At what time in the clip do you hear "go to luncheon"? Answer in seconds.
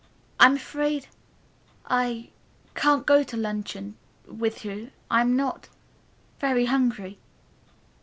3.05-3.97